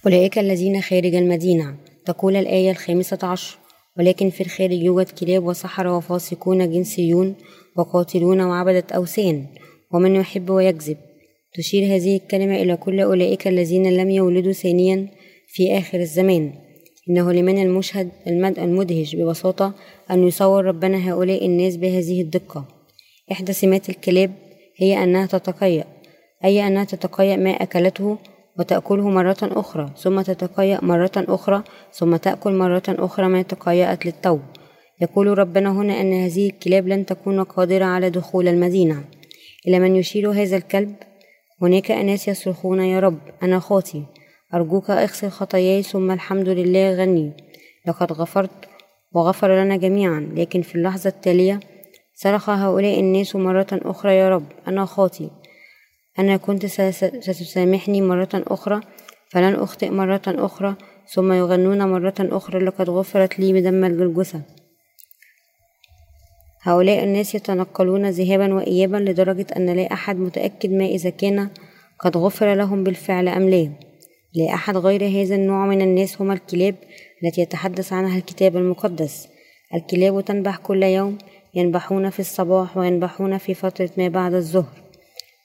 [0.07, 1.77] أولئك الذين خارج المدينة.
[2.07, 3.59] تقول الآية الخامسة عشر.
[3.99, 7.35] ولكن في الخارج يوجد كلاب وسحرة وفاسقون جنسيون
[7.77, 9.47] وقاتلون وعبدة أوثان.
[9.93, 10.97] ومن يحب ويكذب.
[11.55, 15.09] تشير هذه الكلمة إلى كل أولئك الذين لم يولدوا ثانيا
[15.49, 16.53] في آخر الزمان.
[17.11, 18.09] إنه لمن المشهد
[18.59, 19.75] المدهش ببساطة
[20.11, 22.65] أن يصور ربنا هؤلاء الناس بهذه الدقة.
[23.33, 24.33] إحدى سمات الكلاب
[24.77, 25.85] هي أنها تتقيأ
[26.45, 28.19] أي أنها تتقيأ ما أكلته
[28.59, 31.63] وتأكله مرة أخرى ثم تتقيأ مرة أخرى
[31.93, 34.39] ثم تأكل مرة أخرى ما تقيأت للتو.
[35.01, 39.05] يقول ربنا هنا أن هذه الكلاب لن تكون قادرة على دخول المدينة.
[39.69, 40.95] إلى من يشير هذا الكلب؟
[41.63, 44.03] هناك أناس يصرخون يا رب أنا خاطي.
[44.55, 47.33] أرجوك اغسل خطاياي ثم الحمد لله غني.
[47.87, 48.69] لقد غفرت
[49.13, 50.33] وغفر لنا جميعا.
[50.37, 51.61] لكن في اللحظة التالية
[52.15, 55.31] صرخ هؤلاء الناس مرة أخرى يا رب أنا خاطي.
[56.19, 58.81] أنا كنت ستسامحني مرة أخرى
[59.29, 60.77] فلن أخطئ مرة أخرى
[61.09, 64.41] ثم يغنون مرة أخرى لقد غفرت لي بدم الجلجثة
[66.63, 71.49] هؤلاء الناس يتنقلون ذهابا وإيابا لدرجة أن لا أحد متأكد ما إذا كان
[72.01, 73.71] قد غفر لهم بالفعل أم لا.
[74.35, 76.75] لا أحد غير هذا النوع من الناس هم الكلاب
[77.25, 79.29] التي يتحدث عنها الكتاب المقدس.
[79.75, 81.19] الكلاب تنبح كل يوم
[81.55, 84.84] ينبحون في الصباح وينبحون في فترة ما بعد الظهر.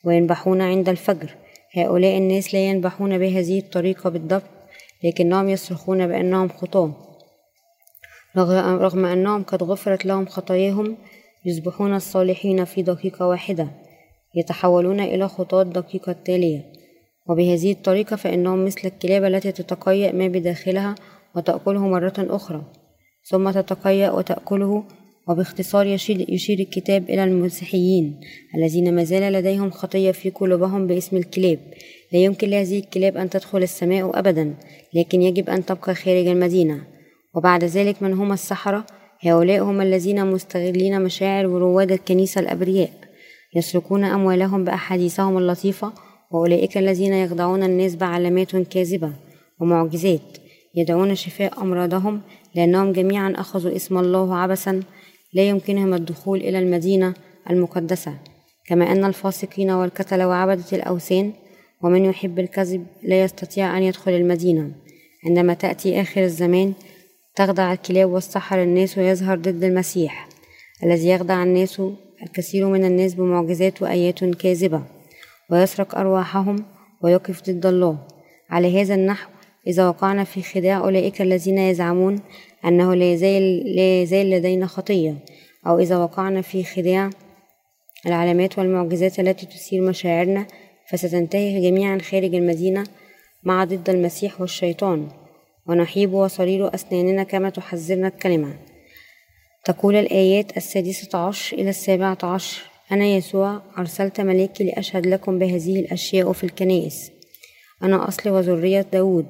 [0.05, 1.35] وينبحون عند الفجر.
[1.73, 4.43] هؤلاء الناس لا ينبحون بهذه الطريقة بالضبط
[5.03, 6.91] لكنهم يصرخون بأنهم خطاة
[8.37, 10.97] رغم أنهم قد غفرت لهم خطاياهم
[11.45, 13.67] يصبحون الصالحين في دقيقة واحدة
[14.35, 16.79] يتحولون إلى خطاة الدقيقة التالية.
[17.29, 20.95] وبهذه الطريقة فإنهم مثل الكلاب التي تتقيأ ما بداخلها
[21.35, 22.61] وتأكله مرة أخرى
[23.23, 24.83] ثم تتقيأ وتأكله
[25.29, 28.19] وباختصار يشير, الكتاب إلى المسيحيين
[28.55, 31.59] الذين ما زال لديهم خطية في قلوبهم باسم الكلاب
[32.13, 34.53] لا يمكن لهذه الكلاب أن تدخل السماء أبدا
[34.93, 36.81] لكن يجب أن تبقى خارج المدينة.
[37.35, 38.85] وبعد ذلك من هم السحرة
[39.21, 42.91] هؤلاء هم الذين مستغلين مشاعر ورواد الكنيسة الأبرياء.
[43.55, 45.93] يسرقون أموالهم بأحاديثهم اللطيفة
[46.31, 49.13] وأولئك الذين يخدعون الناس بعلامات كاذبة
[49.61, 50.37] ومعجزات.
[50.75, 52.21] يدعون شفاء أمراضهم
[52.55, 54.81] لأنهم جميعا أخذوا اسم الله عبثا.
[55.33, 57.13] لا يمكنهم الدخول إلى المدينة
[57.49, 58.13] المقدسة
[58.67, 61.33] كما أن الفاسقين والكتلة وعبدة الأوثان
[61.81, 64.71] ومن يحب الكذب لا يستطيع أن يدخل المدينة.
[65.25, 66.73] عندما تأتي آخر الزمان
[67.35, 70.29] تخدع الكلاب والسحر الناس ويظهر ضد المسيح
[70.83, 71.81] الذي يخدع الناس
[72.23, 74.83] الكثير من الناس بمعجزات وآيات كاذبة
[75.51, 76.65] ويسرق أرواحهم
[77.01, 77.97] ويقف ضد الله.
[78.49, 79.29] على هذا النحو
[79.67, 82.19] إذا وقعنا في خداع أولئك الذين يزعمون
[82.65, 83.11] أنه لا
[84.01, 85.15] يزال, لدينا خطية
[85.67, 87.09] أو إذا وقعنا في خداع
[88.05, 90.47] العلامات والمعجزات التي تثير مشاعرنا
[90.89, 92.83] فستنتهي جميعا خارج المدينة
[93.43, 95.07] مع ضد المسيح والشيطان
[95.67, 98.53] ونحيب وصرير أسناننا كما تحذرنا الكلمة.
[99.65, 106.31] تقول الآيات السادسة عشر إلى السابعة عشر أنا يسوع أرسلت ملاكي لأشهد لكم بهذه الأشياء
[106.31, 107.11] في الكنائس.
[107.83, 109.27] أنا أصل وذرية داود.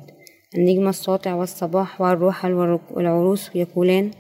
[0.56, 2.46] النجم الساطع والصباح والروح
[2.92, 4.12] والعروس يقولان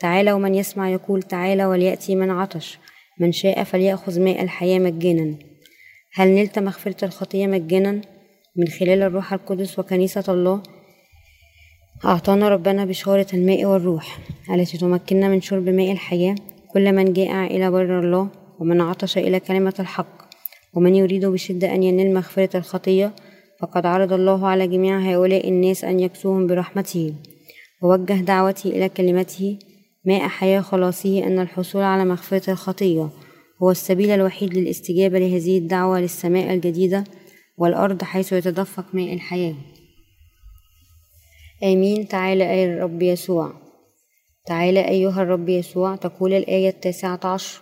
[0.00, 2.78] تعالى ومن يسمع يقول تعالى وليأتي من عطش
[3.20, 5.34] من شاء فليأخذ ماء الحياة مجانا.
[6.14, 8.00] هل نلت مغفرة الخطية مجانا؟
[8.56, 10.62] من خلال الروح القدس وكنيسة الله.
[12.04, 14.18] أعطانا ربنا بشارة الماء والروح
[14.50, 16.34] التي تمكننا من شرب ماء الحياة.
[16.72, 20.26] كل من جاء إلى بر الله ومن عطش إلى كلمة الحق
[20.74, 23.12] ومن يريد بشدة أن ينال مغفرة الخطية
[23.60, 27.14] فقد عرض الله على جميع هؤلاء الناس أن يكسوهم برحمته.
[27.82, 29.58] ووجه دعوتي إلى كلمته
[30.04, 33.08] ماء حياة خلاصه أن الحصول على مغفرة الخطية
[33.62, 37.04] هو السبيل الوحيد للاستجابة لهذه الدعوة للسماء الجديدة
[37.58, 39.54] والأرض حيث يتدفق ماء الحياة.
[41.62, 42.08] آمين.
[42.08, 43.52] تعالى أي الرب يسوع.
[44.46, 45.96] تعالى أيها الرب يسوع.
[45.96, 47.60] تقول الآية التاسعة عشر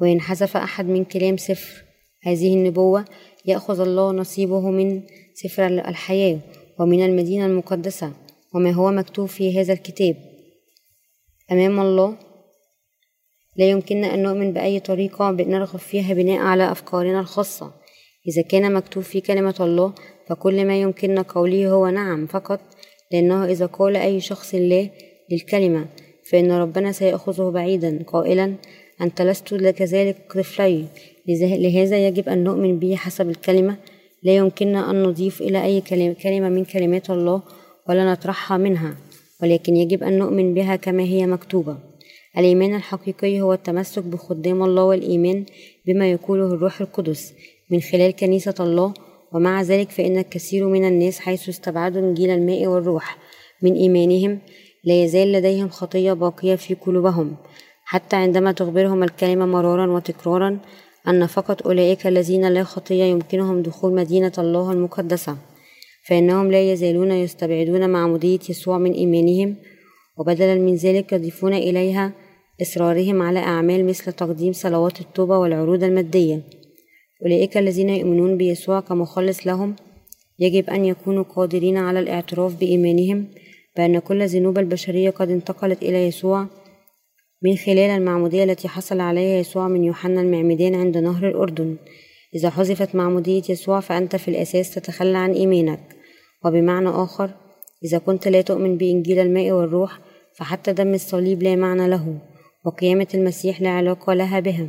[0.00, 1.82] وإن حذف أحد من كلام سفر
[2.22, 3.04] هذه النبوة
[3.46, 5.02] يأخذ الله نصيبه من
[5.34, 6.38] سفر الحياة
[6.78, 8.12] ومن المدينة المقدسة
[8.54, 10.16] وما هو مكتوب في هذا الكتاب.
[11.52, 12.16] أمام الله
[13.56, 17.72] لا يمكننا أن نؤمن بأي طريقة نرغب فيها بناء على أفكارنا الخاصة.
[18.28, 19.94] إذا كان مكتوب في كلمة الله
[20.28, 22.60] فكل ما يمكننا قوله هو نعم فقط
[23.12, 24.88] لأنه إذا قال أي شخص لا
[25.30, 25.86] للكلمة
[26.30, 28.54] فإن ربنا سيأخذه بعيدا قائلا
[29.00, 30.86] أنت لست كذلك طفلي.
[31.28, 33.76] لهذا يجب أن نؤمن به حسب الكلمة.
[34.22, 35.80] لا يمكننا أن نضيف إلى أي
[36.22, 37.42] كلمة من كلمات الله
[37.88, 38.96] ولا نطرحها منها
[39.42, 41.76] ولكن يجب أن نؤمن بها كما هي مكتوبة.
[42.38, 45.44] الإيمان الحقيقي هو التمسك بخدام الله والإيمان
[45.86, 47.34] بما يقوله الروح القدس
[47.70, 48.94] من خلال كنيسة الله
[49.32, 53.18] ومع ذلك فإن الكثير من الناس حيث استبعدوا إنجيل الماء والروح
[53.62, 54.38] من إيمانهم
[54.84, 57.36] لا يزال لديهم خطية باقية في قلوبهم
[57.84, 60.58] حتى عندما تخبرهم الكلمة مرارا وتكرارا
[61.08, 65.36] أن فقط أولئك الذين لا خطية يمكنهم دخول مدينة الله المقدسة
[66.08, 69.56] فإنهم لا يزالون يستبعدون معمودية يسوع من إيمانهم
[70.18, 72.12] وبدلا من ذلك يضيفون إليها
[72.62, 76.42] إصرارهم على أعمال مثل تقديم صلوات التوبة والعروض المادية.
[77.22, 79.76] أولئك الذين يؤمنون بيسوع كمخلص لهم
[80.38, 83.26] يجب أن يكونوا قادرين على الاعتراف بإيمانهم
[83.76, 86.46] بأن كل ذنوب البشرية قد انتقلت إلى يسوع
[87.44, 91.76] من خلال المعمودية التي حصل عليها يسوع من يوحنا المعمدان عند نهر الأردن.
[92.34, 95.80] إذا حذفت معمودية يسوع فأنت في الأساس تتخلى عن إيمانك.
[96.44, 97.30] وبمعنى آخر
[97.84, 99.98] إذا كنت لا تؤمن بإنجيل الماء والروح
[100.34, 102.18] فحتى دم الصليب لا معنى له
[102.64, 104.68] وقيامة المسيح لا علاقة لها بها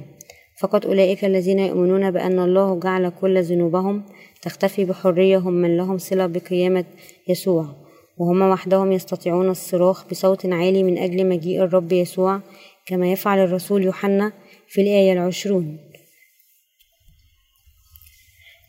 [0.60, 4.04] فقط أولئك الذين يؤمنون بأن الله جعل كل ذنوبهم
[4.42, 6.86] تختفي بحرية هم من لهم صلة بقيامة
[7.28, 7.83] يسوع.
[8.18, 12.42] وهم وحدهم يستطيعون الصراخ بصوت عالي من أجل مجيء الرب يسوع
[12.86, 14.34] كما يفعل الرسول يوحنا
[14.68, 15.78] في الآية العشرون.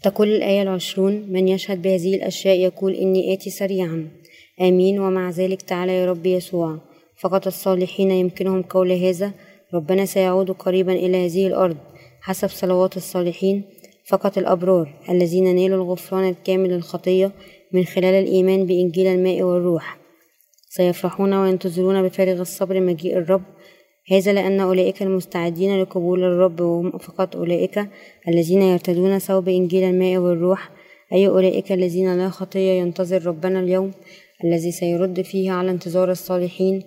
[0.02, 4.10] تقول الآية العشرون من يشهد بهذه الأشياء يقول إني آتي سريعا.
[4.60, 5.00] آمين.
[5.00, 6.78] ومع ذلك تعالى يا رب يسوع.
[7.20, 9.32] فقط الصالحين يمكنهم قول هذا
[9.74, 11.76] ربنا سيعود قريبا إلى هذه الأرض.
[12.20, 13.64] حسب صلوات الصالحين
[14.06, 17.32] فقط الأبرار الذين نالوا الغفران الكامل للخطية
[17.74, 19.98] من خلال الإيمان بإنجيل الماء والروح.
[20.68, 23.42] سيفرحون وينتظرون بفارغ الصبر مجيء الرب.
[24.12, 27.88] هذا لأن أولئك المستعدين لقبول الرب وهم فقط أولئك
[28.28, 30.70] الذين يرتدون ثوب إنجيل الماء والروح.
[31.12, 33.90] أي أولئك الذين لا خطية ينتظر ربنا اليوم
[34.44, 36.82] الذي سيرد فيه على انتظار الصالحين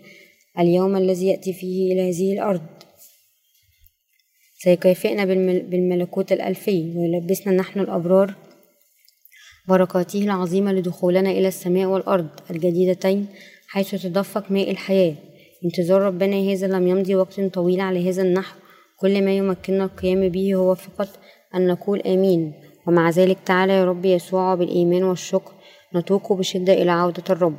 [0.60, 2.62] اليوم الذي يأتي فيه إلى هذه الأرض.
[4.58, 5.26] سيكافئنا
[5.69, 8.47] بالملكوت الألفي ويلبسنا نحن الأبرار
[9.68, 13.28] بركاته العظيمة لدخولنا إلى السماء والأرض الجديدتين
[13.68, 15.14] حيث تدفق ماء الحياة.
[15.66, 18.56] انتظار ربنا هذا لم يمضي وقت طويل على هذا النحو.
[19.00, 21.10] كل ما يمكننا القيام به هو فقط
[21.56, 22.54] أن نقول آمين.
[22.88, 25.52] ومع ذلك تعالى يا رب يسوع بالإيمان والشكر.
[25.96, 27.58] نتوق بشدة إلى عودة الرب.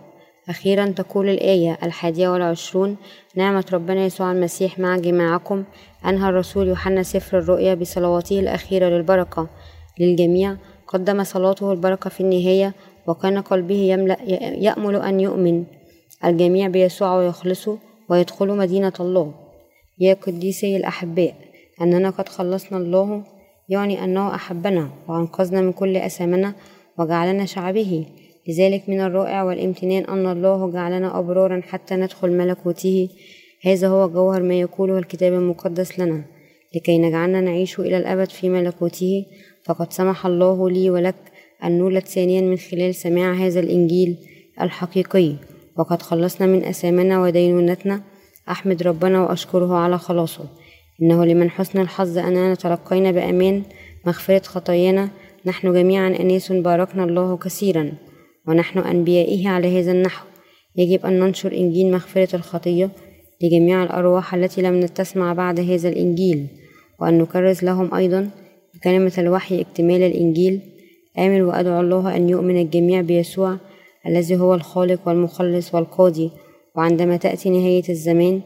[0.48, 2.96] أخيرا تقول الآية الحادية والعشرون
[3.36, 5.64] نعمة ربنا يسوع المسيح مع جماعكم
[6.06, 9.48] أنهى الرسول يوحنا سفر الرؤيا بصلواته الأخيرة للبركة
[10.00, 10.56] للجميع.
[10.88, 12.74] قدم صلاته البركة في النهاية
[13.06, 14.16] وكان قلبه يملأ
[14.62, 15.64] يأمل أن يؤمن.
[16.24, 17.76] الجميع بيسوع ويخلصوا
[18.08, 19.34] ويدخلوا مدينة الله.
[19.98, 21.34] يا قديسي الأحباء
[21.80, 23.24] أننا قد خلصنا الله
[23.68, 26.54] يعني أنه أحبنا وأنقذنا من كل أثامنا
[26.98, 28.06] وجعلنا شعبه.
[28.48, 33.08] لذلك من الرائع والامتنان أن الله جعلنا أبرارا حتى ندخل ملكوته.
[33.64, 36.24] هذا هو جوهر ما يقوله الكتاب المقدس لنا
[36.76, 39.26] لكي نجعلنا نعيش إلى الأبد في ملكوته.
[39.68, 41.14] فقد سمح الله لي ولك
[41.64, 44.16] أن نولد ثانيا من خلال سماع هذا الإنجيل
[44.60, 45.34] الحقيقي.
[45.78, 48.00] وقد خلصنا من أثامنا ودينونتنا.
[48.50, 50.44] أحمد ربنا وأشكره على خلاصه.
[51.02, 53.62] إنه لمن حسن الحظ أننا تلقينا بأمان
[54.06, 55.08] مغفرة خطايانا.
[55.46, 57.92] نحن جميعا أناس باركنا الله كثيرا
[58.48, 60.26] ونحن أنبيائه على هذا النحو.
[60.76, 62.90] يجب أن ننشر إنجيل مغفرة الخطية
[63.42, 66.46] لجميع الأرواح التي لم تسمع بعد هذا الإنجيل
[67.00, 68.30] وأن نكرس لهم أيضا
[68.78, 70.60] بكلمة الوحي اكتمال الإنجيل.
[71.18, 73.56] آمن وأدعو الله أن يؤمن الجميع بيسوع
[74.06, 76.30] الذي هو الخالق والمخلص والقاضي.
[76.76, 78.40] وعندما تأتي نهاية الزمان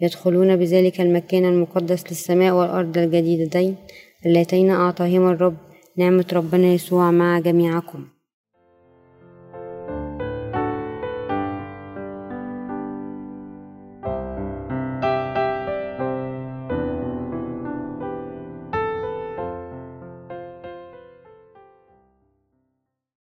[0.00, 3.74] يدخلون بذلك المكان المقدس للسماء والأرض الجديدتين
[4.26, 5.56] اللتين أعطاهما الرب.
[5.96, 8.17] نعمة ربنا يسوع مع جميعكم.